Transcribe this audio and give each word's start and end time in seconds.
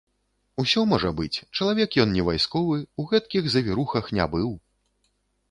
Усё 0.61 0.85
можа 0.93 1.11
быць, 1.19 1.37
чалавек 1.57 1.97
ён 2.05 2.15
не 2.17 2.23
вайсковы, 2.31 2.79
у 3.03 3.07
гэткіх 3.13 3.43
завірухах 3.59 4.11
не 4.19 4.29
быў. 4.35 4.51